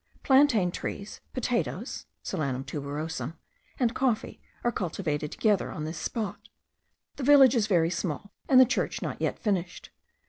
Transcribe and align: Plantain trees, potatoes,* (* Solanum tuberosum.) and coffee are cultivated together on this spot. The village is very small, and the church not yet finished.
Plantain 0.23 0.71
trees, 0.71 1.21
potatoes,* 1.31 2.07
(* 2.13 2.23
Solanum 2.23 2.63
tuberosum.) 2.63 3.37
and 3.79 3.93
coffee 3.93 4.41
are 4.63 4.71
cultivated 4.71 5.31
together 5.31 5.69
on 5.71 5.83
this 5.83 5.99
spot. 5.99 6.49
The 7.17 7.23
village 7.23 7.53
is 7.55 7.67
very 7.67 7.91
small, 7.91 8.33
and 8.49 8.59
the 8.59 8.65
church 8.65 9.03
not 9.03 9.21
yet 9.21 9.37
finished. 9.37 9.91